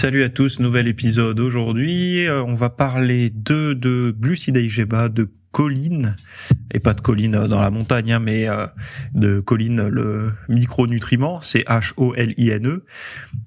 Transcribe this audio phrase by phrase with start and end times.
[0.00, 2.24] Salut à tous, nouvel épisode aujourd'hui.
[2.28, 6.14] Euh, on va parler de de glucides de choline
[6.72, 8.68] et pas de choline euh, dans la montagne, hein, mais euh,
[9.14, 12.84] de choline le micronutriment, c'est H O L I N E,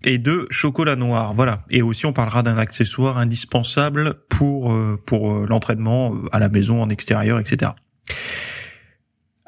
[0.04, 1.34] et de chocolat noir.
[1.34, 1.64] Voilà.
[1.70, 7.40] Et aussi on parlera d'un accessoire indispensable pour pour l'entraînement à la maison, en extérieur,
[7.40, 7.72] etc.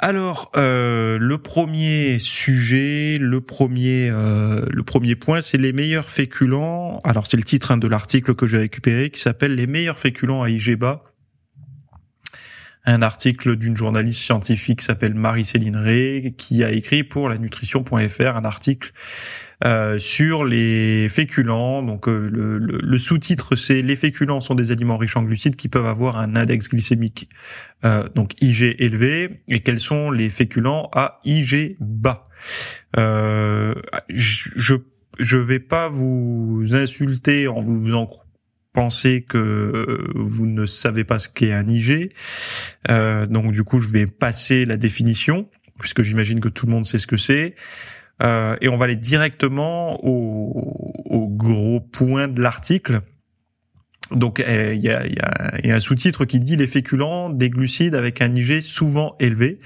[0.05, 6.99] Alors, euh, le premier sujet, le premier, euh, le premier point, c'est les meilleurs féculents.
[7.05, 10.43] Alors, c'est le titre hein, de l'article que j'ai récupéré qui s'appelle Les meilleurs féculents
[10.43, 11.05] à IGBA.
[12.84, 18.35] Un article d'une journaliste scientifique qui s'appelle Marie-Céline Ray, qui a écrit pour la nutrition.fr
[18.35, 18.91] un article
[19.65, 21.83] euh, sur les féculents.
[21.83, 25.85] Donc euh, le, sous-titre c'est les féculents sont des aliments riches en glucides qui peuvent
[25.85, 27.29] avoir un index glycémique
[27.85, 32.25] euh, donc IG élevé et quels sont les féculents à IG bas.
[32.95, 34.75] je
[35.19, 38.09] je vais pas vous insulter en vous faisant
[38.73, 42.11] penser que vous ne savez pas ce qu'est un IG.
[42.89, 45.47] donc du coup, je vais passer la définition
[45.79, 47.55] puisque j'imagine que tout le monde sait ce que c'est.
[48.21, 53.01] Euh, et on va aller directement au, gros point de l'article.
[54.11, 58.34] Donc euh, il y, a, un sous-titre qui dit les féculents, des glucides avec un
[58.35, 59.59] IG souvent élevé.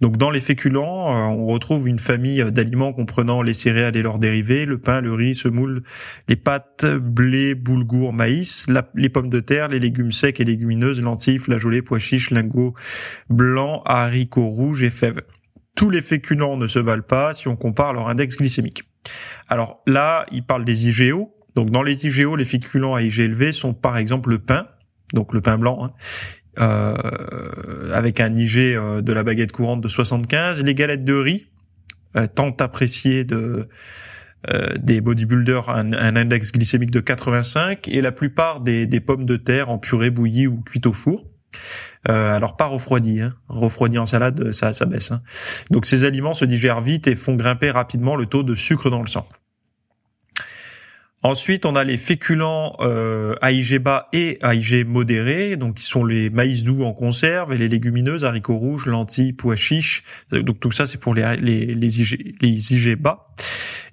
[0.00, 4.18] Donc dans les féculents, euh, on retrouve une famille d'aliments comprenant les céréales et leurs
[4.18, 5.82] dérivés, le pain, le riz, semoule,
[6.28, 11.38] les pâtes, blé, boulgour, maïs, les pommes de terre, les légumes secs et légumineuses, lentilles,
[11.38, 12.74] flageolets, pois chiches, lingots
[13.30, 15.20] blancs, haricots rouges et fèves
[15.74, 18.84] tous les féculents ne se valent pas si on compare leur index glycémique.
[19.48, 21.34] Alors là, il parle des IGO.
[21.54, 24.66] Donc dans les IGO, les féculents à IG élevé sont par exemple le pain,
[25.12, 25.92] donc le pain blanc, hein,
[26.60, 31.46] euh, avec un IG euh, de la baguette courante de 75, les galettes de riz,
[32.16, 33.68] euh, tant appréciées de
[34.78, 39.36] des bodybuilders, un, un, index glycémique de 85, et la plupart des, des pommes de
[39.36, 41.24] terre en purée bouillie ou cuite au four.
[42.08, 43.34] Euh, alors pas refroidi, hein.
[43.48, 45.10] refroidi en salade, ça, ça baisse.
[45.10, 45.22] Hein.
[45.70, 49.00] Donc ces aliments se digèrent vite et font grimper rapidement le taux de sucre dans
[49.00, 49.26] le sang.
[51.24, 56.28] Ensuite, on a les féculents euh, AIG bas et AIG modéré, donc qui sont les
[56.28, 60.02] maïs doux en conserve et les légumineuses, haricots rouges, lentilles, pois chiches.
[60.30, 63.28] Donc tout ça, c'est pour les, les, les, IG, IG bas.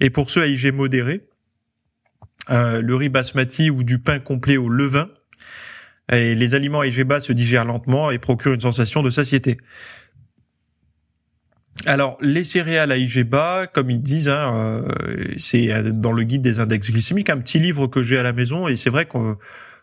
[0.02, 1.30] Et pour ceux AIG modérés,
[2.50, 5.10] euh, le riz basmati ou du pain complet au levain,
[6.12, 9.58] et les aliments IG bas se digèrent lentement et procurent une sensation de satiété.
[11.86, 16.42] Alors, les céréales à IG bas, comme ils disent, hein, euh, c'est dans le guide
[16.42, 19.38] des index glycémiques, un petit livre que j'ai à la maison, et c'est vrai qu'on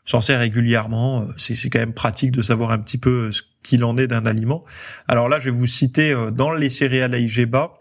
[0.04, 1.26] s'en sert régulièrement.
[1.36, 4.64] C'est quand même pratique de savoir un petit peu ce qu'il en est d'un aliment.
[5.08, 7.77] Alors là, je vais vous citer euh, dans les céréales à IG bas,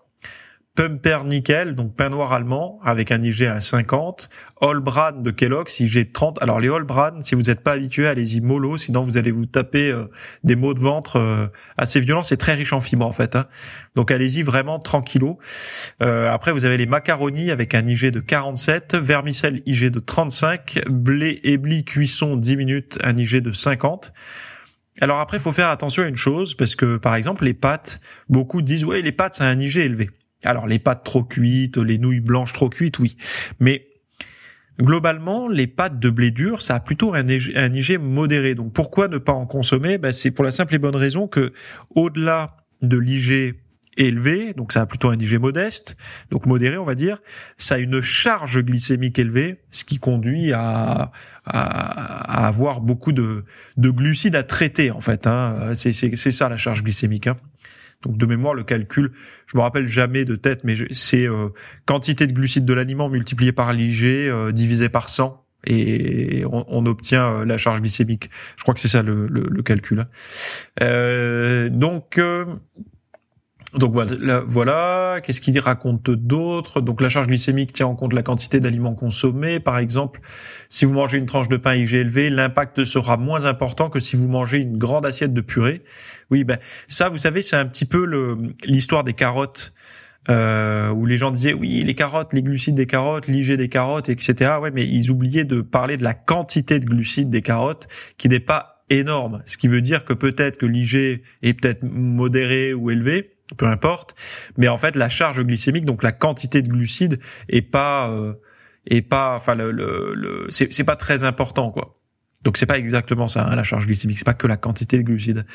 [0.77, 4.29] Pumper Nickel, donc pain noir allemand, avec un IG à 50.
[4.61, 6.39] Allbran de Kellogg's, IG 30.
[6.39, 9.89] Alors les Allbran, si vous n'êtes pas habitué, allez-y mollo, sinon vous allez vous taper
[9.89, 10.05] euh,
[10.43, 12.21] des maux de ventre euh, assez violents.
[12.21, 13.35] C'est très riche en fibres en fait.
[13.35, 13.47] Hein.
[13.95, 15.39] Donc allez-y vraiment tranquillo.
[16.03, 20.81] Euh, après vous avez les macaronis avec un IG de 47, vermicelle IG de 35,
[20.91, 24.13] blé ébli cuisson 10 minutes, un IG de 50.
[25.01, 27.99] Alors après, il faut faire attention à une chose, parce que par exemple, les pâtes,
[28.29, 30.09] beaucoup disent, ouais, les pâtes, c'est un IG élevé.
[30.43, 33.17] Alors les pâtes trop cuites, les nouilles blanches trop cuites, oui.
[33.59, 33.87] Mais
[34.79, 38.55] globalement, les pâtes de blé dur, ça a plutôt un, IG modéré.
[38.55, 39.97] Donc pourquoi ne pas en consommer?
[39.97, 41.53] Ben, C'est pour la simple et bonne raison que
[41.95, 43.55] au-delà de l'IG
[43.97, 45.97] élevé, donc ça a plutôt un IG modeste,
[46.29, 47.17] donc modéré on va dire,
[47.57, 51.11] ça a une charge glycémique élevée, ce qui conduit à,
[51.45, 53.45] avoir beaucoup de,
[53.77, 55.25] de, glucides à traiter en fait.
[55.25, 55.73] Hein.
[55.73, 55.91] C'est
[56.31, 57.27] ça la charge glycémique.
[57.27, 57.37] Hein.
[58.03, 59.11] Donc de mémoire, le calcul,
[59.47, 61.49] je me rappelle jamais de tête, mais c'est euh,
[61.85, 67.33] quantité de glucides de l'aliment multiplié par l'IG euh, divisé par 100 et on, obtient
[67.33, 68.29] euh, la charge glycémique.
[68.55, 70.05] Je crois que c'est ça le, calcul.
[70.79, 71.69] Hein.
[71.71, 72.21] donc
[73.73, 75.19] donc voilà, voilà.
[75.21, 76.79] qu'est-ce qu'il raconte d'autre?
[76.79, 79.59] Donc la charge glycémique tient en compte la quantité d'aliments consommés.
[79.59, 80.21] Par exemple,
[80.69, 84.15] si vous mangez une tranche de pain IG élevé, l'impact sera moins important que si
[84.15, 85.83] vous mangez une grande assiette de purée.
[86.31, 88.05] Oui, ben ça, vous savez, c'est un petit peu
[88.65, 89.73] l'histoire des carottes.
[90.29, 94.09] euh, où les gens disaient oui les carottes, les glucides des carottes, l'IG des carottes,
[94.09, 94.55] etc.
[94.61, 97.87] Ouais, mais ils oubliaient de parler de la quantité de glucides des carottes
[98.17, 99.41] qui n'est pas énorme.
[99.45, 104.15] Ce qui veut dire que peut-être que l'IG est peut-être modéré ou élevé, peu importe,
[104.57, 108.33] mais en fait la charge glycémique, donc la quantité de glucides, est pas euh,
[108.85, 111.97] est pas, enfin le, le, le c'est pas très important quoi.
[112.43, 115.03] Donc c'est pas exactement ça hein, la charge glycémique, c'est pas que la quantité de
[115.03, 115.45] glucides.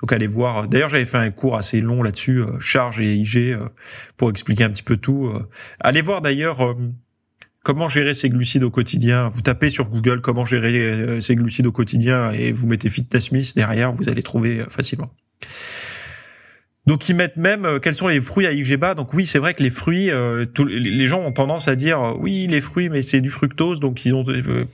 [0.00, 0.68] Donc allez voir.
[0.68, 3.68] D'ailleurs j'avais fait un cours assez long là-dessus, euh, charge et IG, euh,
[4.16, 5.28] pour expliquer un petit peu tout.
[5.28, 5.48] Euh.
[5.80, 6.76] Allez voir d'ailleurs
[7.62, 9.28] comment gérer ses glucides au quotidien.
[9.28, 13.52] Vous tapez sur Google comment gérer ses glucides au quotidien et vous mettez Fitness Smith
[13.54, 15.10] derrière, vous allez trouver facilement.
[16.86, 18.94] Donc ils mettent même euh, quels sont les fruits à IGBA.
[18.94, 22.14] Donc oui, c'est vrai que les fruits, euh, les gens ont tendance à dire euh,
[22.18, 24.24] oui les fruits, mais c'est du fructose, donc ils ont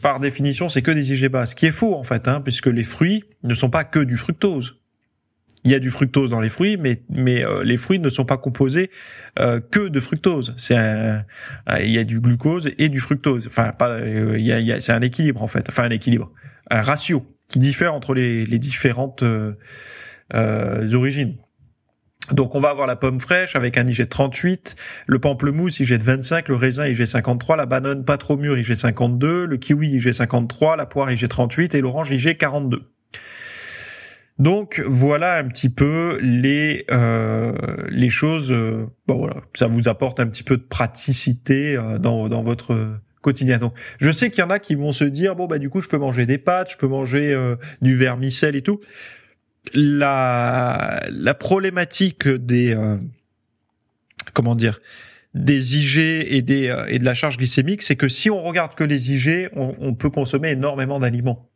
[0.01, 1.47] par définition c'est que des IGBA.
[1.47, 4.17] Ce qui est faux en fait, hein, puisque les fruits ne sont pas que du
[4.17, 4.77] fructose.
[5.65, 8.39] Il y a du fructose dans les fruits, mais mais les fruits ne sont pas
[8.39, 8.91] composés
[9.37, 10.55] que de fructose.
[10.71, 13.49] Il y a du glucose et du fructose.
[13.49, 15.69] Enfin pas, il y a, y a c'est un équilibre en fait.
[15.69, 16.33] Enfin un équilibre,
[16.71, 19.25] un ratio qui diffère entre les, les différentes
[20.33, 21.35] origines.
[22.33, 24.77] Donc on va avoir la pomme fraîche avec un IG 38,
[25.07, 29.47] le pamplemousse IG 25, le raisin IG 53, la banane pas trop mûre IG 52,
[29.47, 32.83] le kiwi IG 53, la poire IG 38 et l'orange IG 42.
[34.39, 37.53] Donc voilà un petit peu les euh,
[37.91, 38.53] les choses.
[38.53, 43.01] Euh, bon voilà, ça vous apporte un petit peu de praticité euh, dans dans votre
[43.21, 43.59] quotidien.
[43.59, 45.81] Donc je sais qu'il y en a qui vont se dire bon bah du coup
[45.81, 47.37] je peux manger des pâtes, je peux manger
[47.83, 48.81] du vermicelle et tout
[49.75, 52.97] la, la problématique des euh,
[54.33, 54.81] comment dire
[55.35, 58.75] des IG et des euh, et de la charge glycémique, c'est que si on regarde
[58.75, 61.51] que les IG, on, peut consommer énormément d'aliments.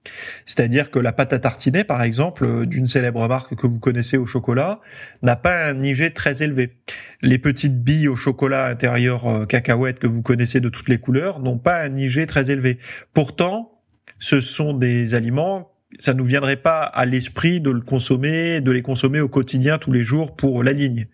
[0.45, 4.19] C'est-à-dire que la pâte à tartiner, par exemple, euh, d'une célèbre marque que vous connaissez
[4.19, 4.81] au chocolat,
[5.23, 6.77] n'a pas un IG très élevé.
[7.23, 11.59] Les petites billes au chocolat intérieur cacahuète que vous connaissez de toutes les couleurs n'ont
[11.59, 12.79] pas un IG très élevé.
[13.15, 13.81] Pourtant,
[14.19, 18.83] ce sont des aliments ça nous viendrait pas à l'esprit de le consommer, de les
[18.83, 21.07] consommer au quotidien tous les jours pour la ligne.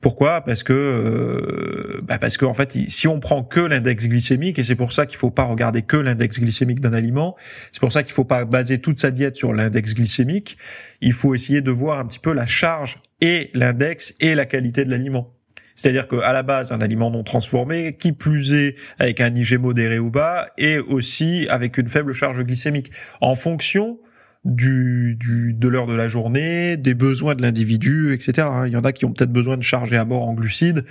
[0.00, 0.40] Pourquoi?
[0.40, 4.64] Parce que euh, bah parce que en fait, si on prend que l'index glycémique, et
[4.64, 7.36] c'est pour ça qu'il faut pas regarder que l'index glycémique d'un aliment,
[7.70, 10.56] c'est pour ça qu'il faut pas baser toute sa diète sur l'index glycémique.
[11.02, 14.84] Il faut essayer de voir un petit peu la charge et l'index et la qualité
[14.84, 15.34] de l'aliment.
[15.80, 19.98] C'est-à-dire qu'à la base, un aliment non transformé, qui plus est avec un IG modéré
[19.98, 22.90] ou bas, et aussi avec une faible charge glycémique,
[23.22, 23.98] en fonction
[24.44, 28.46] du, du de l'heure de la journée, des besoins de l'individu, etc.
[28.66, 30.84] Il y en a qui ont peut-être besoin de charger à mort en glucides.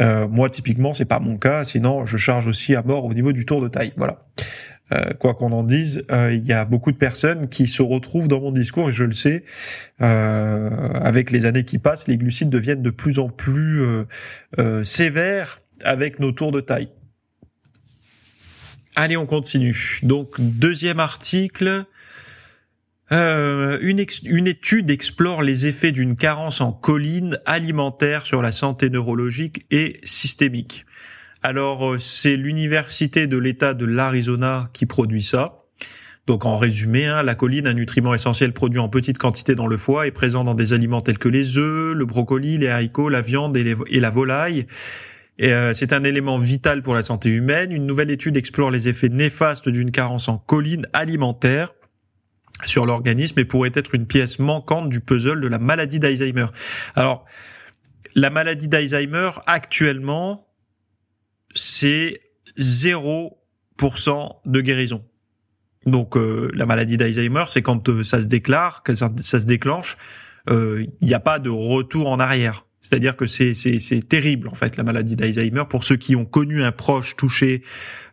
[0.00, 1.64] Euh, moi, typiquement, c'est pas mon cas.
[1.64, 3.92] Sinon, je charge aussi à mort au niveau du tour de taille.
[3.98, 4.24] Voilà.
[4.92, 8.28] Euh, quoi qu'on en dise, euh, il y a beaucoup de personnes qui se retrouvent
[8.28, 9.44] dans mon discours et je le sais.
[10.00, 13.82] Euh, avec les années qui passent, les glucides deviennent de plus en plus
[14.82, 16.88] sévères avec nos tours de taille.
[18.96, 20.00] Allez, on continue.
[20.02, 21.84] Donc deuxième article.
[23.10, 29.66] une, une, étude explore les effets d'une carence en choline alimentaire sur la santé neurologique
[29.70, 30.84] et systémique.
[31.42, 35.60] Alors, euh, c'est l'université de l'État de l'Arizona qui produit ça.
[36.26, 39.76] Donc en résumé, hein, la choline, un nutriment essentiel produit en petite quantité dans le
[39.76, 43.22] foie, est présent dans des aliments tels que les œufs, le brocoli, les haricots, la
[43.22, 44.66] viande et, la volaille.
[45.40, 47.72] Euh, c'est un élément vital pour la santé humaine.
[47.72, 51.72] Une nouvelle étude explore les effets néfastes d'une carence en choline alimentaire
[52.66, 56.46] sur l'organisme et pourrait être une pièce manquante du puzzle de la maladie d'Alzheimer.
[56.94, 57.24] Alors,
[58.14, 60.49] la maladie d'Alzheimer, actuellement,
[61.54, 62.20] c'est
[62.58, 63.30] 0%
[64.44, 65.04] de guérison.
[65.86, 69.96] Donc euh, la maladie d'Alzheimer, c'est quand euh, ça se déclare, que ça, se déclenche,
[70.50, 72.66] euh, il n'y a pas de retour en arrière.
[72.82, 76.62] C'est-à-dire que c'est c'est terrible en fait la maladie d'Alzheimer pour ceux qui ont connu
[76.62, 77.62] un proche touché.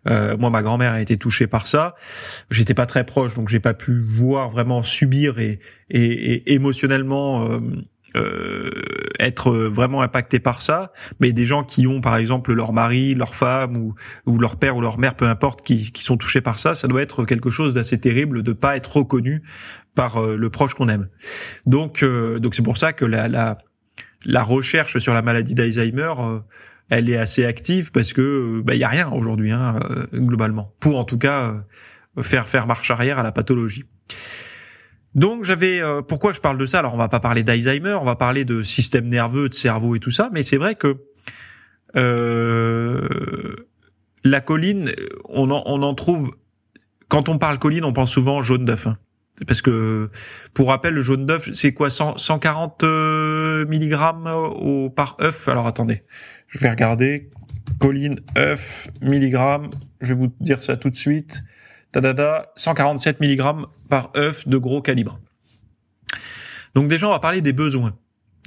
[0.06, 1.96] moi, ma grand-mère a été touchée par ça.
[2.52, 7.62] J'étais pas très proche, donc j'ai pas pu voir vraiment subir et, et, et émotionnellement
[8.18, 8.70] euh,
[9.20, 13.36] être vraiment impacté par ça, mais des gens qui ont par exemple leur mari, leur
[13.36, 13.96] femme ou,
[14.26, 16.88] ou leur père ou leur mère, peu importe, qui, qui sont touchés par ça, ça
[16.88, 19.44] doit être quelque chose d'assez terrible de pas être reconnu
[19.96, 21.08] par euh, le proche qu'on aime.
[21.66, 23.58] Donc euh, donc c'est pour ça que la, la,
[24.26, 26.14] la recherche sur la maladie d'Alzheimer
[26.90, 29.78] elle est assez active parce que bah il y a rien aujourd'hui hein,
[30.14, 31.66] globalement pour en tout cas
[32.22, 33.84] faire faire marche arrière à la pathologie.
[35.18, 36.80] Donc j'avais euh, pourquoi je parle de ça?
[36.80, 40.00] Alors on va pas parler d'Alzheimer, on va parler de système nerveux, de cerveau et
[40.00, 40.98] tout ça, mais c'est vrai que
[41.96, 43.56] euh,
[44.24, 44.92] la colline,
[45.30, 46.32] on en, on en trouve
[47.10, 48.86] quand on parle colline, on pense souvent jaune d'œuf.
[48.86, 48.98] Hein.
[49.48, 50.12] parce que
[50.54, 51.90] pour rappel, le jaune d'œuf, c'est quoi?
[51.90, 53.96] 140 mg
[54.28, 55.48] au par œuf?
[55.48, 56.04] Alors attendez,
[56.48, 57.30] je vais regarder.
[57.80, 59.70] Colline œuf milligramme.
[60.02, 61.44] Je vais vous dire ça tout de suite.
[61.92, 65.20] Tadada, 147 mg par œuf de gros calibre.
[66.76, 67.98] Donc déjà, on va parler des besoins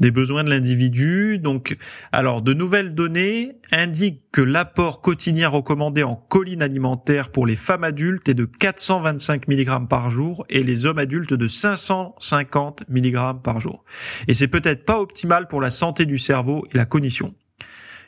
[0.01, 1.39] des besoins de l'individu.
[1.39, 1.77] Donc,
[2.11, 7.85] alors, de nouvelles données indiquent que l'apport quotidien recommandé en colline alimentaire pour les femmes
[7.85, 13.61] adultes est de 425 mg par jour et les hommes adultes de 550 mg par
[13.61, 13.85] jour.
[14.27, 17.35] Et c'est peut-être pas optimal pour la santé du cerveau et la cognition.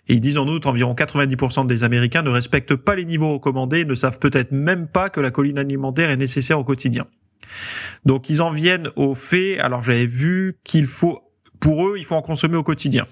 [0.09, 3.85] Et ils disent en outre environ 90% des Américains ne respectent pas les niveaux recommandés
[3.85, 7.07] ne savent peut-être même pas que la colline alimentaire est nécessaire au quotidien.
[8.05, 11.21] Donc ils en viennent au fait, alors j'avais vu qu'il faut
[11.61, 13.07] pour eux, il faut en consommer au quotidien.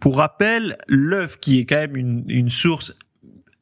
[0.00, 2.92] Pour rappel, l'œuf, qui est quand même une, source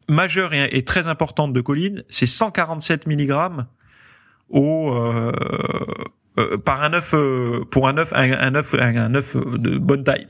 [0.08, 3.32] majeure et, très importante de choline, c'est 147 mg
[4.52, 5.32] euh,
[6.38, 10.26] euh, par un œuf euh, pour un, œuf un œuf de bonne taille.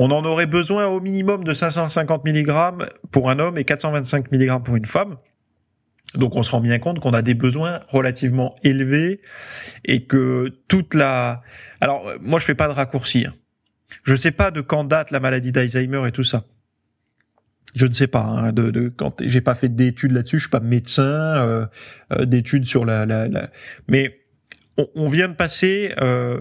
[0.00, 4.62] On en aurait besoin au minimum de 550 mg pour un homme et 425 mg
[4.62, 5.16] pour une femme.
[6.14, 9.20] Donc on se rend bien compte qu'on a des besoins relativement élevés
[9.84, 11.42] et que toute la...
[11.80, 13.26] Alors moi je fais pas de raccourci.
[13.26, 13.34] Hein.
[14.04, 16.44] Je sais pas de quand date la maladie d'Alzheimer et tout ça.
[17.74, 18.22] Je ne sais pas.
[18.22, 20.38] Hein, de, quand j'ai pas fait d'études là-dessus.
[20.38, 21.02] Je suis pas médecin.
[21.02, 21.66] Euh,
[22.12, 23.06] euh, d'études sur la...
[23.88, 24.20] Mais
[24.94, 26.40] on, vient de passer, euh,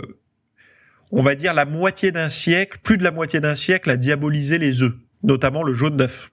[1.11, 4.57] on va dire la moitié d'un siècle, plus de la moitié d'un siècle à diaboliser
[4.57, 6.31] les œufs, notamment le jaune d'œuf.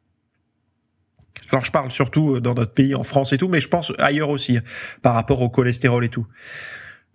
[1.50, 3.92] Alors je parle surtout euh, dans notre pays, en France et tout, mais je pense
[3.98, 4.62] ailleurs aussi, hein,
[5.02, 6.26] par rapport au cholestérol et tout.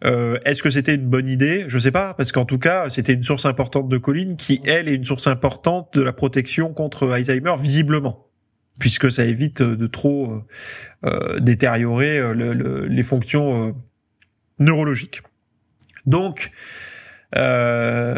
[0.06, 1.66] Euh, Est-ce que c'était une bonne idée?
[1.68, 4.88] Je sais pas, parce qu'en tout cas, c'était une source importante de choline qui, elle,
[4.88, 8.28] est une source importante de la protection contre Alzheimer, visiblement,
[8.80, 10.46] puisque ça évite de trop euh,
[11.06, 13.76] euh détériorer euh, le, les fonctions
[14.60, 15.22] neurologiques.
[16.06, 16.52] Donc,
[17.38, 18.16] euh,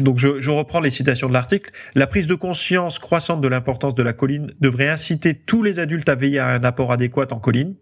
[0.00, 1.70] donc je, reprends les citations de l'article.
[1.94, 6.08] La prise de conscience croissante de l'importance de la colline devrait inciter tous les adultes
[6.08, 7.74] à veiller à un apport adéquat en colline.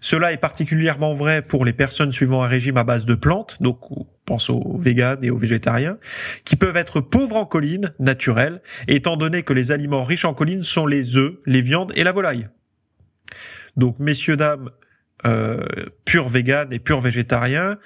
[0.00, 3.90] Cela est particulièrement vrai pour les personnes suivant un régime à base de plantes, donc
[3.90, 5.98] on pense aux véganes et aux végétariens,
[6.44, 10.62] qui peuvent être pauvres en colline naturelle, étant donné que les aliments riches en colline
[10.62, 12.48] sont les œufs, les viandes et la volaille.
[13.76, 14.70] Donc messieurs, dames,
[15.24, 15.64] euh,
[16.04, 17.78] purs véganes et purs végétariens,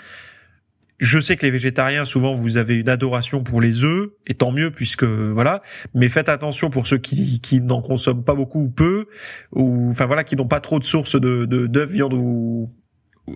[0.98, 4.52] je sais que les végétariens, souvent, vous avez une adoration pour les œufs, et tant
[4.52, 5.62] mieux puisque voilà.
[5.94, 9.06] Mais faites attention pour ceux qui, qui n'en consomment pas beaucoup ou peu,
[9.52, 12.70] ou enfin voilà, qui n'ont pas trop de sources de d'œufs, viande ou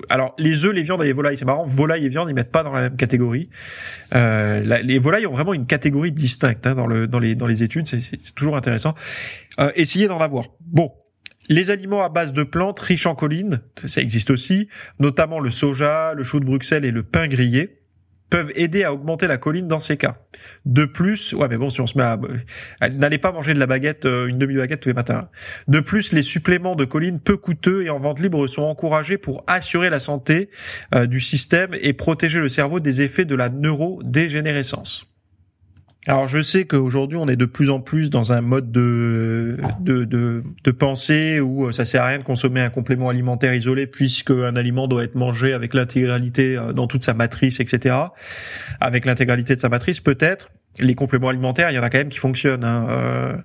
[0.09, 1.65] alors les œufs, les viandes et les volailles, c'est marrant.
[1.65, 3.49] Volailles et viande, ils mettent pas dans la même catégorie.
[4.15, 7.63] Euh, les volailles ont vraiment une catégorie distincte hein, dans le dans les dans les
[7.63, 7.87] études.
[7.87, 8.95] C'est toujours intéressant.
[9.59, 10.47] Euh, essayez d'en avoir.
[10.61, 10.93] Bon,
[11.51, 14.69] les aliments à base de plantes riches en collines, ça existe aussi,
[15.01, 17.81] notamment le soja, le chou de Bruxelles et le pain grillé,
[18.31, 20.19] peuvent aider à augmenter la colline dans ces cas.
[20.65, 23.67] De plus, ouais mais bon si on se met à n'allez pas manger de la
[23.67, 25.29] baguette euh, une demi-baguette tous les matins.
[25.67, 29.43] De plus, les suppléments de colline peu coûteux et en vente libre sont encouragés pour
[29.49, 30.49] assurer la santé
[30.95, 35.10] euh, du système et protéger le cerveau des effets de la neurodégénérescence.
[36.07, 40.05] Alors je sais qu'aujourd'hui on est de plus en plus dans un mode de, de,
[40.05, 43.87] de, de pensée où euh, ça sert à rien de consommer un complément alimentaire isolé
[43.87, 47.97] puisque un aliment doit être mangé avec l'intégralité euh, dans toute sa matrice, etc.
[48.81, 52.09] Avec l'intégralité de sa matrice peut-être, les compléments alimentaires, il y en a quand même
[52.09, 52.65] qui fonctionnent.
[52.65, 52.87] Hein.
[52.89, 53.37] Euh,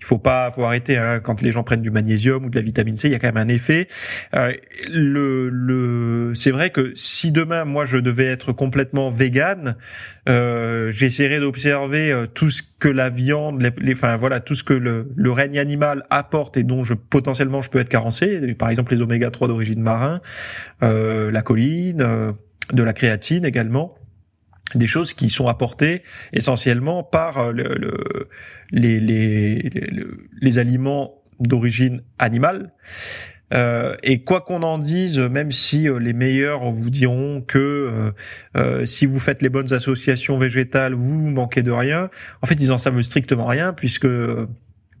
[0.00, 1.20] il faut pas, faut arrêter hein.
[1.20, 3.28] quand les gens prennent du magnésium ou de la vitamine C, il y a quand
[3.28, 3.88] même un effet.
[4.34, 4.52] Euh,
[4.90, 9.76] le, le, c'est vrai que si demain moi je devais être complètement vegan,
[10.28, 14.74] euh, j'essaierais d'observer euh, tout ce que la viande, les, enfin voilà, tout ce que
[14.74, 18.54] le, le, règne animal apporte et dont je potentiellement je peux être carencé.
[18.54, 20.20] Par exemple les oméga 3 d'origine marin,
[20.82, 22.32] euh, la choline, euh,
[22.72, 23.96] de la créatine également
[24.74, 28.28] des choses qui sont apportées essentiellement par euh, le,
[28.70, 29.70] les, les,
[30.40, 32.72] les, aliments d'origine animale.
[33.52, 38.12] Euh, et quoi qu'on en dise, même si euh, les meilleurs vous diront que
[38.56, 42.10] euh, si vous faites les bonnes associations végétales, vous manquez de rien,
[42.42, 44.06] en fait ils en savent strictement rien puisque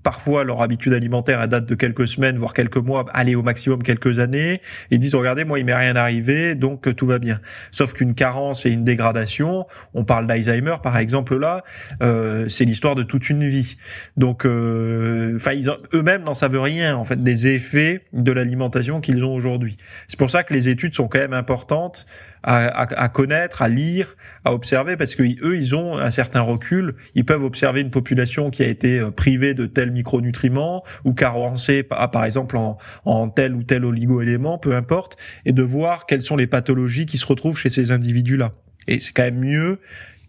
[0.02, 3.82] Parfois, leur habitude alimentaire, elle date de quelques semaines, voire quelques mois, allez au maximum
[3.82, 4.60] quelques années.
[4.90, 7.40] Ils disent, regardez, moi, il m'est rien arrivé, donc euh, tout va bien.
[7.70, 11.62] Sauf qu'une carence et une dégradation, on parle d'Alzheimer, par exemple, là,
[12.02, 13.76] euh, c'est l'histoire de toute une vie.
[14.16, 15.52] Donc, euh, enfin,
[15.94, 19.76] eux-mêmes n'en savent rien, en fait, des effets de l'alimentation qu'ils ont aujourd'hui.
[20.08, 22.06] C'est pour ça que les études sont quand même importantes
[22.42, 26.94] à, à, connaître, à lire, à observer, parce que eux, ils ont un certain recul.
[27.14, 31.82] Ils peuvent observer une population qui a été privée de telle tel micronutriment ou carencé
[31.82, 35.16] par, par exemple en, en tel ou tel oligo-élément, peu importe,
[35.46, 38.52] et de voir quelles sont les pathologies qui se retrouvent chez ces individus-là.
[38.88, 39.78] Et c'est quand même mieux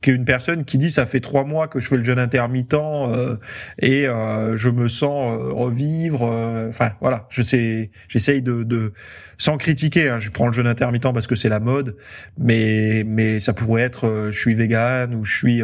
[0.01, 3.38] qu'une personne qui dit ça fait trois mois que je fais le jeûne intermittent euh,
[3.79, 6.24] et euh, je me sens euh, revivre.
[6.70, 8.93] Enfin voilà, je sais, j'essaye de, de
[9.38, 10.10] sans critiquer.
[10.10, 11.96] Hein, je prends le jeûne intermittent parce que c'est la mode,
[12.38, 15.62] mais mais ça pourrait être je suis vegan ou je suis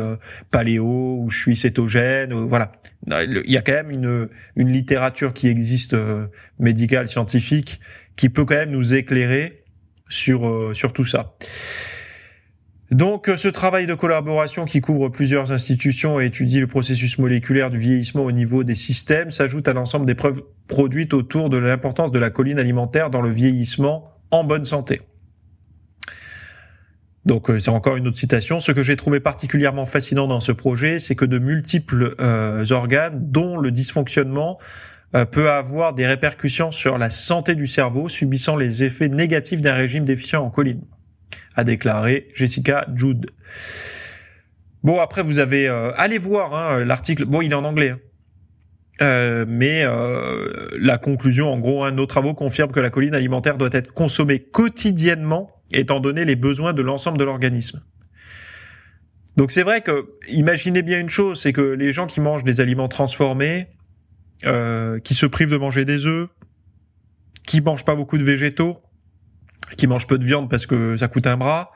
[0.51, 2.31] paléo ou je suis cétogène.
[2.31, 2.71] Ou, voilà,
[3.09, 5.95] il y a quand même une une littérature qui existe
[6.59, 7.79] médicale scientifique
[8.15, 9.63] qui peut quand même nous éclairer
[10.09, 11.35] sur sur tout ça.
[12.91, 17.77] Donc ce travail de collaboration qui couvre plusieurs institutions et étudie le processus moléculaire du
[17.77, 22.19] vieillissement au niveau des systèmes s'ajoute à l'ensemble des preuves produites autour de l'importance de
[22.19, 25.01] la colline alimentaire dans le vieillissement en bonne santé.
[27.25, 28.61] Donc euh, c'est encore une autre citation.
[28.61, 33.19] Ce que j'ai trouvé particulièrement fascinant dans ce projet, c'est que de multiples euh, organes,
[33.31, 34.59] dont le dysfonctionnement,
[35.13, 39.73] euh, peut avoir des répercussions sur la santé du cerveau, subissant les effets négatifs d'un
[39.73, 40.83] régime déficient en choline
[41.57, 43.25] a déclaré Jessica Jude.
[44.83, 45.67] Bon, après, vous avez...
[45.67, 47.25] Euh, allez voir hein, l'article.
[47.25, 47.89] Bon, il est en anglais.
[47.89, 47.99] Hein.
[49.01, 53.57] Euh, mais euh, la conclusion, en gros, hein, nos travaux confirment que la colline alimentaire
[53.57, 57.81] doit être consommée quotidiennement, étant donné les besoins de l'ensemble de l'organisme.
[59.35, 62.61] Donc c'est vrai que, imaginez bien une chose, c'est que les gens qui mangent des
[62.61, 63.67] aliments transformés,
[64.41, 66.29] qui se privent de manger des œufs,
[67.45, 68.81] qui mangent pas beaucoup de végétaux,
[69.75, 71.71] qui mangent peu de viande parce que ça coûte un bras.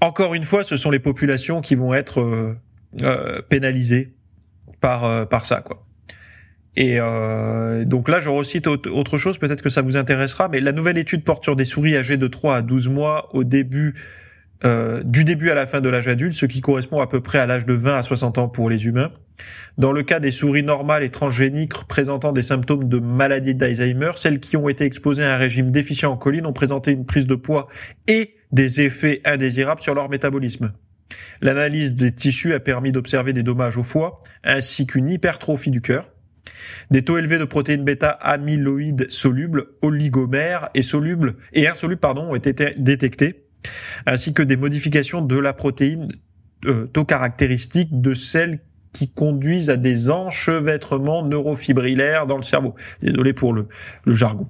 [0.00, 2.58] Encore une fois, ce sont les populations qui vont être euh,
[3.00, 4.14] euh pénalisées
[4.80, 5.86] par euh, par ça, quoi.
[6.76, 10.72] Et euh, donc là, je recite autre chose, peut-être que ça vous intéressera, mais la
[10.72, 13.94] nouvelle étude porte sur des souris âgées de 3 à 12 mois au début
[14.64, 17.38] euh, du début à la fin de l'âge adulte, ce qui correspond à peu près
[17.38, 19.10] à l'âge de 20 à 60 ans pour les humains.
[19.76, 24.40] Dans le cas des souris normales et transgéniques présentant des symptômes de maladie d'Alzheimer, celles
[24.40, 27.34] qui ont été exposées à un régime déficient en choline ont présenté une prise de
[27.34, 27.68] poids
[28.06, 30.72] et des effets indésirables sur leur métabolisme.
[31.42, 36.08] L'analyse des tissus a permis d'observer des dommages au foie, ainsi qu'une hypertrophie du cœur.
[36.90, 42.34] Des taux élevés de protéines bêta amyloïdes solubles, oligomères et solubles et insolubles pardon ont
[42.34, 43.43] été détectés
[44.06, 46.08] ainsi que des modifications de la protéine
[46.66, 48.60] euh, taux caractéristiques de celles
[48.94, 52.74] qui conduisent à des enchevêtrements neurofibrillaires dans le cerveau.
[53.00, 53.68] Désolé pour le,
[54.06, 54.48] jargon.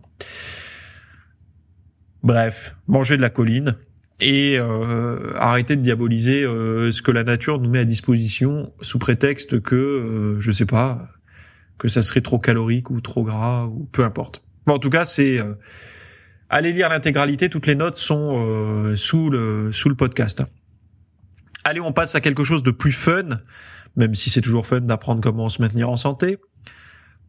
[2.23, 3.77] Bref, manger de la colline
[4.21, 8.99] et euh, arrêter de diaboliser euh, ce que la nature nous met à disposition sous
[8.99, 11.09] prétexte que, euh, je sais pas,
[11.79, 14.43] que ça serait trop calorique ou trop gras ou peu importe.
[14.67, 15.41] Bon, en tout cas, c'est
[16.51, 20.43] Allez lire l'intégralité, toutes les notes sont euh, sous le sous le podcast.
[21.65, 23.41] Allez, on passe à quelque chose de plus fun,
[23.97, 26.37] même si c'est toujours fun d'apprendre comment se maintenir en santé.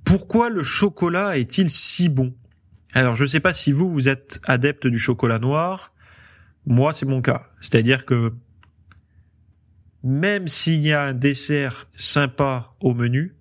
[0.04, 2.36] Pourquoi le chocolat est-il si bon?
[2.94, 5.94] Alors, je ne sais pas si vous vous êtes adepte du chocolat noir.
[6.66, 7.44] Moi, c'est mon cas.
[7.62, 8.34] C'est-à-dire que
[10.04, 13.36] même s'il y a un dessert sympa au menu,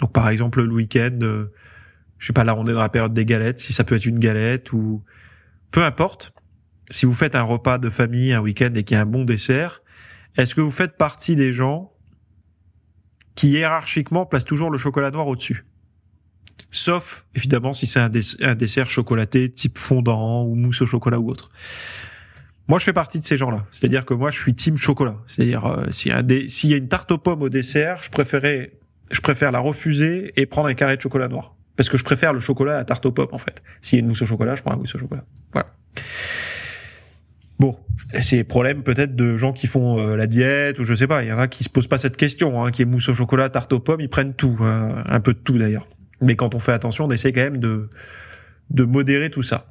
[0.00, 1.50] donc par exemple le week-end, euh,
[2.18, 4.04] je sais pas, là on est dans la période des galettes, si ça peut être
[4.04, 5.02] une galette ou
[5.70, 6.32] peu importe,
[6.90, 9.24] si vous faites un repas de famille un week-end et qu'il y a un bon
[9.24, 9.82] dessert,
[10.36, 11.92] est-ce que vous faites partie des gens
[13.34, 15.64] qui hiérarchiquement placent toujours le chocolat noir au-dessus?
[16.70, 18.08] Sauf, évidemment, si c'est un,
[18.54, 21.48] dessert chocolaté type fondant ou mousse au chocolat ou autre.
[22.68, 23.66] Moi, je fais partie de ces gens-là.
[23.72, 25.16] C'est-à-dire que moi, je suis team chocolat.
[25.26, 28.78] C'est-à-dire, euh, s'il y, a une tarte aux pommes au dessert, je préférais,
[29.10, 31.56] je préfère la refuser et prendre un carré de chocolat noir.
[31.80, 33.62] Parce que je préfère le chocolat à tarte aux pommes, en fait.
[33.80, 35.24] S'il y a une mousse au chocolat, je prends la mousse au chocolat.
[35.54, 35.72] Voilà.
[37.58, 37.78] Bon,
[38.20, 41.22] c'est problème peut-être de gens qui font euh, la diète ou je sais pas.
[41.22, 43.14] Il y en a qui se posent pas cette question, hein, qui est mousse au
[43.14, 45.88] chocolat, tarte aux pommes, ils prennent tout, hein, un peu de tout d'ailleurs.
[46.20, 47.88] Mais quand on fait attention, on essaie quand même de
[48.68, 49.69] de modérer tout ça.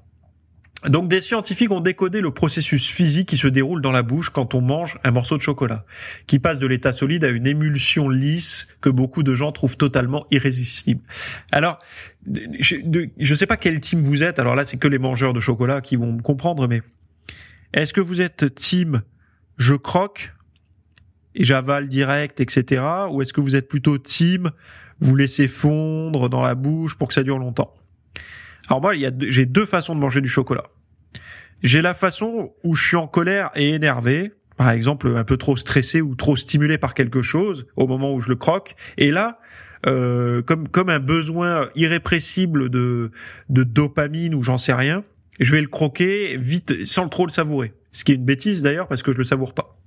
[0.88, 4.56] Donc des scientifiques ont décodé le processus physique qui se déroule dans la bouche quand
[4.56, 5.86] on mange un morceau de chocolat,
[6.26, 10.26] qui passe de l'état solide à une émulsion lisse que beaucoup de gens trouvent totalement
[10.32, 11.02] irrésistible.
[11.52, 11.80] Alors,
[12.26, 15.42] je ne sais pas quel team vous êtes, alors là c'est que les mangeurs de
[15.42, 16.82] chocolat qui vont me comprendre, mais
[17.74, 19.02] est-ce que vous êtes team
[19.58, 20.34] je croque
[21.36, 22.82] et j'avale direct, etc.
[23.12, 24.52] Ou est-ce que vous êtes plutôt team
[25.02, 27.74] vous laissez fondre dans la bouche pour que ça dure longtemps?
[28.70, 30.66] Alors moi, j'ai deux façons de manger du chocolat.
[31.64, 35.58] J'ai la façon où je suis en colère et énervé, par exemple un peu trop
[35.58, 38.76] stressé ou trop stimulé par quelque chose au moment où je le croque.
[38.98, 39.40] Et là,
[39.88, 43.12] euh, comme comme un besoin irrépressible de
[43.50, 45.04] de dopamine ou j'en sais rien,
[45.40, 47.74] je vais le croquer vite sans trop le savourer.
[47.92, 49.78] Ce qui est une bêtise d'ailleurs parce que je le savoure pas.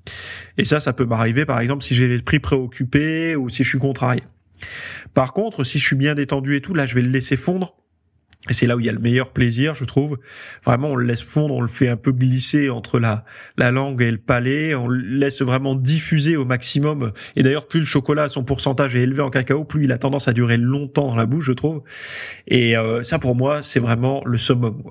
[0.58, 3.78] Et ça, ça peut m'arriver par exemple si j'ai l'esprit préoccupé ou si je suis
[3.78, 4.22] contrarié.
[5.14, 7.76] Par contre, si je suis bien détendu et tout, là, je vais le laisser fondre.
[8.50, 10.18] Et c'est là où il y a le meilleur plaisir, je trouve.
[10.64, 13.24] Vraiment, on le laisse fondre, on le fait un peu glisser entre la,
[13.56, 17.12] la langue et le palais, on le laisse vraiment diffuser au maximum.
[17.36, 20.26] Et d'ailleurs, plus le chocolat, son pourcentage est élevé en cacao, plus il a tendance
[20.26, 21.82] à durer longtemps dans la bouche, je trouve.
[22.48, 24.82] Et euh, ça, pour moi, c'est vraiment le summum.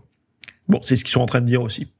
[0.71, 1.91] Bon, c'est ce qu'ils sont en train de dire aussi.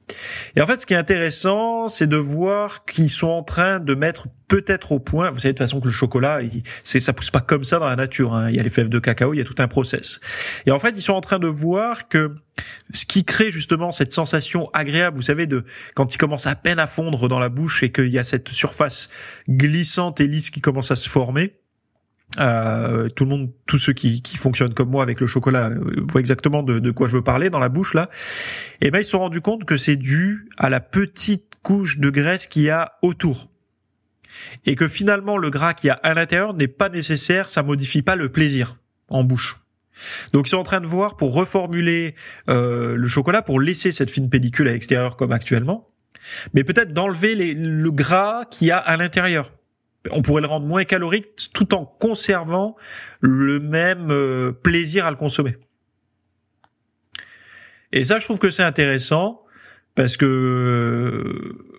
[0.56, 3.94] Et en fait, ce qui est intéressant, c'est de voir qu'ils sont en train de
[3.94, 5.30] mettre peut-être au point.
[5.30, 6.40] Vous savez de toute façon que le chocolat,
[6.82, 8.32] c'est ça pousse pas comme ça dans la nature.
[8.32, 8.48] Hein.
[8.48, 10.20] Il y a les fèves de cacao, il y a tout un process.
[10.64, 12.34] Et en fait, ils sont en train de voir que
[12.94, 16.78] ce qui crée justement cette sensation agréable, vous savez, de quand il commence à peine
[16.78, 19.10] à fondre dans la bouche et qu'il y a cette surface
[19.50, 21.61] glissante et lisse qui commence à se former
[22.38, 26.04] euh, tout le monde, tous ceux qui, qui fonctionnent comme moi avec le chocolat euh,
[26.10, 28.08] voient exactement de, de, quoi je veux parler dans la bouche là.
[28.80, 32.10] Et ben ils se sont rendus compte que c'est dû à la petite couche de
[32.10, 33.48] graisse qu'il y a autour
[34.64, 38.02] et que finalement le gras qu'il y a à l'intérieur n'est pas nécessaire, ça modifie
[38.02, 39.58] pas le plaisir en bouche.
[40.32, 42.14] Donc ils sont en train de voir pour reformuler
[42.48, 45.90] euh, le chocolat pour laisser cette fine pellicule à l'extérieur comme actuellement,
[46.54, 49.52] mais peut-être d'enlever le gras qu'il y a à l'intérieur
[50.10, 52.76] on pourrait le rendre moins calorique tout en conservant
[53.20, 55.56] le même euh, plaisir à le consommer.
[57.92, 59.42] Et ça, je trouve que c'est intéressant
[59.94, 61.78] parce que,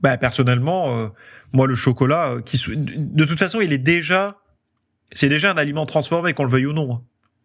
[0.00, 1.08] bah, personnellement, euh,
[1.52, 4.38] moi, le chocolat, euh, qui, de toute façon, il est déjà,
[5.10, 7.04] c'est déjà un aliment transformé, qu'on le veuille ou non.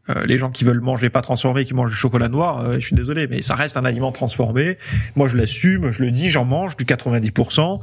[0.10, 2.86] Euh, les gens qui veulent manger pas transformé, qui mangent du chocolat noir, euh, je
[2.86, 4.78] suis désolé, mais ça reste un aliment transformé.
[5.15, 7.80] Moi, je l'assume, je le dis, j'en mange du 90%,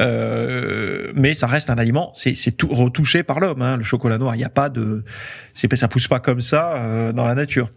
[0.00, 2.12] euh, mais ça reste un aliment.
[2.14, 3.62] C'est tout retouché par l'homme.
[3.62, 5.04] Hein, le chocolat noir, il n'y a pas de,
[5.54, 7.70] c'est ça pousse pas comme ça euh, dans la nature.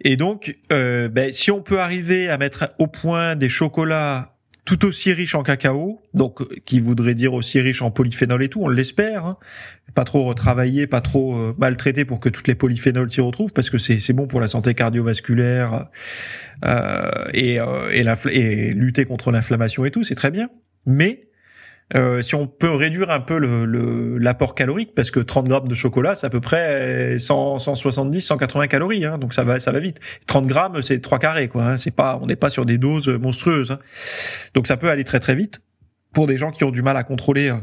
[0.00, 4.33] Et donc, ben, si on peut arriver à mettre au point des chocolats
[4.64, 8.48] tout aussi riche en cacao, donc euh, qui voudrait dire aussi riche en polyphénol et
[8.48, 9.36] tout, on l'espère, hein.
[9.94, 13.70] pas trop retravaillé, pas trop euh, maltraité pour que toutes les polyphénols s'y retrouvent, parce
[13.70, 15.88] que c'est bon pour la santé cardiovasculaire
[16.64, 20.48] euh, et, euh, et, et lutter contre l'inflammation et tout, c'est très bien.
[20.86, 21.28] Mais
[21.94, 25.74] euh, si on peut réduire un peu le l'apport calorique, parce que 30 grammes de
[25.74, 29.80] chocolat, c'est à peu près 100, 170, 180 calories, hein, donc ça va, ça va
[29.80, 30.00] vite.
[30.26, 31.64] 30 grammes, c'est trois carrés, quoi.
[31.64, 33.72] Hein, c'est pas, on n'est pas sur des doses monstrueuses.
[33.72, 33.78] Hein.
[34.54, 35.60] Donc ça peut aller très très vite
[36.12, 37.56] pour des gens qui ont du mal à contrôler euh,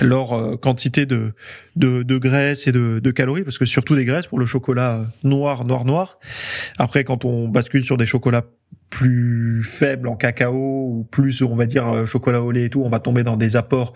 [0.00, 1.32] leur euh, quantité de,
[1.76, 5.06] de, de graisse et de, de, calories, parce que surtout des graisses pour le chocolat
[5.22, 6.18] noir, noir, noir.
[6.78, 8.46] Après, quand on bascule sur des chocolats
[9.02, 12.82] plus faibles en cacao ou plus, on va dire, euh, chocolat au lait et tout,
[12.82, 13.94] on va tomber dans des apports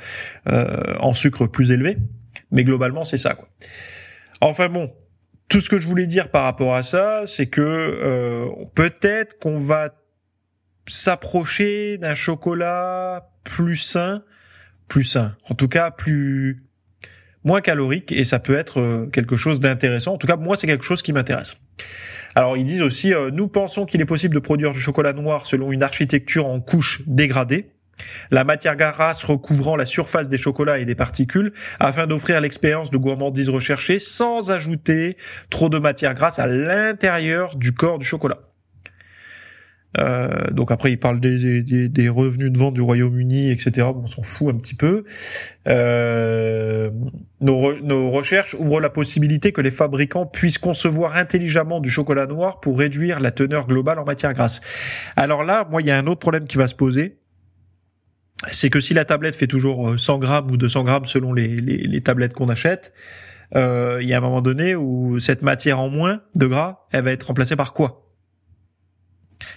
[0.48, 1.96] euh, en sucre plus élevés.
[2.50, 3.34] Mais globalement, c'est ça.
[3.34, 3.46] Quoi.
[4.40, 4.92] Enfin bon,
[5.48, 9.58] tout ce que je voulais dire par rapport à ça, c'est que euh, peut-être qu'on
[9.58, 9.90] va
[10.88, 14.24] s'approcher d'un chocolat plus sain
[14.88, 15.36] plus sain.
[15.48, 16.65] En tout cas, plus
[17.46, 20.12] moins calorique et ça peut être euh, quelque chose d'intéressant.
[20.14, 21.56] En tout cas, moi, c'est quelque chose qui m'intéresse.
[22.34, 25.46] Alors, ils disent aussi, euh, nous pensons qu'il est possible de produire du chocolat noir
[25.46, 27.70] selon une architecture en couches dégradées.
[28.30, 32.98] La matière grasse recouvrant la surface des chocolats et des particules afin d'offrir l'expérience de
[32.98, 35.16] gourmandise recherchée sans ajouter
[35.48, 38.38] trop de matière grasse à l'intérieur du corps du chocolat.
[39.98, 43.88] Euh, donc après, il parle des, revenus de vente du Royaume-Uni, etc.
[43.94, 45.04] Bon, on s'en fout un petit peu.
[48.16, 53.20] Recherches ouvrent la possibilité que les fabricants puissent concevoir intelligemment du chocolat noir pour réduire
[53.20, 54.60] la teneur globale en matière grasse.
[55.16, 57.18] Alors là, moi, il y a un autre problème qui va se poser.
[58.52, 61.48] C'est que si la tablette fait toujours 100 euh, grammes ou 200 grammes selon les,
[61.48, 62.92] les, les tablettes qu'on achète,
[63.54, 67.04] euh, il y a un moment donné où cette matière en moins de gras, elle
[67.04, 68.02] va être remplacée par quoi?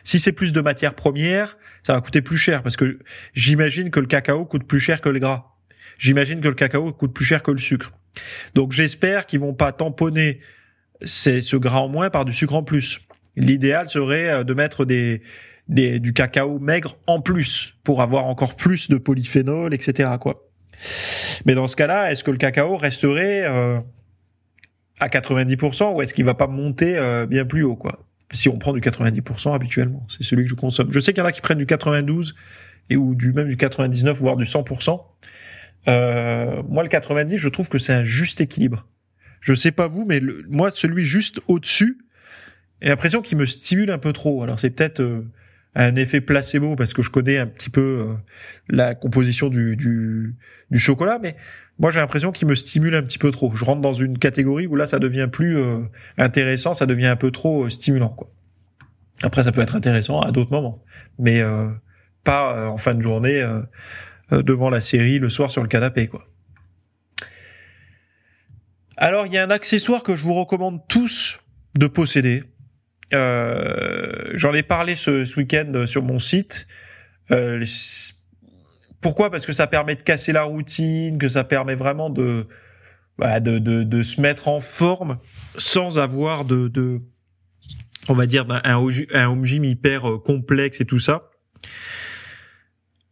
[0.04, 3.00] Si c'est plus de matières premières, ça va coûter plus cher parce que
[3.34, 5.56] j'imagine que le cacao coûte plus cher que le gras.
[5.98, 7.91] J'imagine que le cacao coûte plus cher que le sucre.
[8.56, 10.39] Donc j'espère qu'ils vont pas tamponner
[11.02, 13.00] ce gras en moins par du sucre en plus.
[13.36, 15.22] L'idéal serait euh, de mettre des,
[15.67, 20.10] du cacao maigre en plus pour avoir encore plus de polyphénol, etc.
[20.19, 20.50] Quoi.
[21.45, 23.80] Mais dans ce cas-là, est-ce que le cacao resterait euh,
[25.00, 28.00] à 90% ou est-ce qu'il va pas monter euh, bien plus haut quoi?
[28.32, 30.06] Si on prend du 90% habituellement.
[30.08, 30.89] C'est celui que je consomme.
[30.91, 32.36] Je sais qu'il y en a qui prennent du 92
[32.89, 35.02] et ou du même du 99 voire du 100%.
[35.88, 38.88] Euh, moi le 90, je trouve que c'est un juste équilibre.
[39.41, 41.99] Je sais pas vous, mais moi celui juste au-dessus,
[42.82, 44.43] j'ai l'impression qu'il me stimule un peu trop.
[44.43, 45.30] Alors c'est peut-être euh,
[45.75, 48.13] un effet placebo parce que je connais un petit peu euh,
[48.69, 50.36] la composition du, du,
[50.71, 51.36] du chocolat, mais
[51.78, 53.56] moi j'ai l'impression qu'il me stimule un petit peu trop.
[53.56, 55.82] Je rentre dans une catégorie où là ça devient plus euh,
[56.17, 58.28] intéressant, ça devient un peu trop euh, stimulant quoi.
[59.21, 60.84] Après ça peut être intéressant à d'autres moments,
[61.17, 61.43] mais
[62.30, 63.44] pas en fin de journée
[64.32, 66.26] devant la série le soir sur le canapé quoi.
[69.02, 71.39] Alors, il y a un accessoire que je vous recommande tous
[71.78, 72.44] de posséder.
[73.13, 76.68] Euh, J'en ai parlé ce, week-end sur mon site.
[77.32, 77.63] Euh,
[79.00, 79.32] pourquoi?
[79.32, 82.46] Parce que ça permet de casser la routine, que ça permet vraiment de,
[83.18, 85.18] bah, de, se mettre en forme
[85.58, 87.02] sans avoir de,
[88.10, 91.30] on va dire, un, un home gym hyper euh, complexe et tout ça.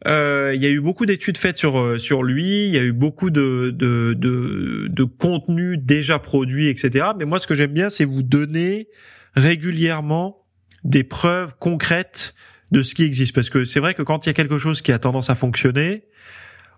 [0.06, 2.82] Euh, il y a eu beaucoup d'études faites sur euh, sur lui, il y a
[2.82, 7.06] eu beaucoup de de de, de contenu déjà produit, etc.
[7.18, 8.88] Mais moi, ce que j'aime bien, c'est vous donner
[9.34, 10.44] régulièrement
[10.84, 12.34] des preuves concrètes
[12.70, 14.82] de ce qui existe, parce que c'est vrai que quand il y a quelque chose
[14.82, 16.04] qui a tendance à fonctionner,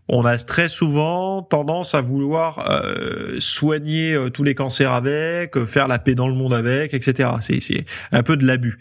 [0.09, 5.99] on a très souvent tendance à vouloir euh, soigner tous les cancers avec, faire la
[5.99, 7.29] paix dans le monde avec, etc.
[7.41, 8.79] C'est c'est un peu de l'abus.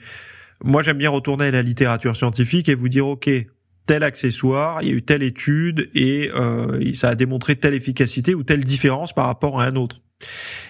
[0.64, 3.30] Moi, j'aime bien retourner à la littérature scientifique et vous dire, ok,
[3.90, 8.36] tel accessoire, il y a eu telle étude et euh, ça a démontré telle efficacité
[8.36, 10.04] ou telle différence par rapport à un autre.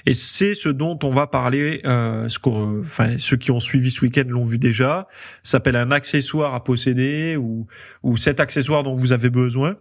[0.06, 1.82] Et c'est ce dont on va parler.
[1.84, 5.10] Euh, ce enfin, ceux qui ont suivi ce week-end l'ont vu déjà.
[5.44, 7.68] S'appelle un accessoire à posséder ou
[8.04, 9.76] ou cet accessoire dont vous avez besoin.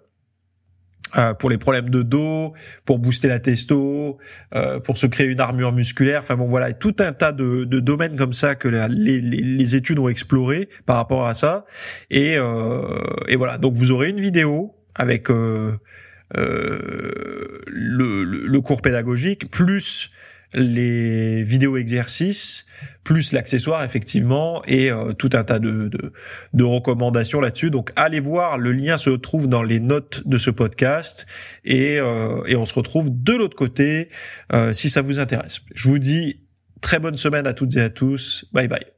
[1.16, 2.52] Euh, pour les problèmes de dos,
[2.84, 4.18] pour booster la testo,
[4.54, 6.20] euh, pour se créer une armure musculaire.
[6.20, 9.98] Enfin bon, voilà, tout un tas de, de domaines comme ça que les, les, études
[9.98, 11.64] ont exploré par rapport à ça.
[12.10, 12.82] Et, euh,
[13.26, 15.78] et voilà, donc vous aurez une vidéo avec euh,
[16.36, 20.10] euh, le, le, cours pédagogique plus
[20.54, 22.66] les vidéos exercices
[23.08, 25.88] plus l'accessoire effectivement et euh, tout un tas de,
[26.52, 27.70] de, recommandations là-dessus.
[27.70, 31.26] Donc allez voir, le lien se trouve dans les notes de ce podcast
[31.64, 34.10] et, euh, et on se retrouve de l'autre côté
[34.52, 35.60] euh, si ça vous intéresse.
[35.74, 36.42] Je vous dis
[36.82, 38.44] très bonne semaine à toutes et à tous.
[38.52, 38.97] Bye bye.